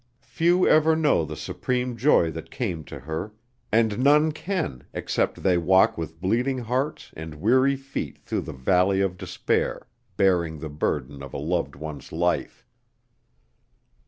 Few 0.23 0.67
ever 0.67 0.95
know 0.95 1.23
the 1.25 1.35
supreme 1.35 1.95
joy 1.95 2.31
that 2.31 2.49
came 2.49 2.83
to 2.85 3.01
her 3.01 3.33
and 3.71 3.99
none 3.99 4.31
can 4.31 4.83
except 4.93 5.43
they 5.43 5.59
walk 5.59 5.95
with 5.95 6.19
bleeding 6.19 6.57
hearts 6.57 7.11
and 7.15 7.35
weary 7.35 7.75
feet 7.75 8.17
through 8.17 8.41
the 8.41 8.51
valley 8.51 9.01
of 9.01 9.15
despair, 9.15 9.85
bearing 10.17 10.57
the 10.57 10.69
burden 10.69 11.21
of 11.21 11.35
a 11.35 11.37
loved 11.37 11.75
one's 11.75 12.11
life. 12.11 12.65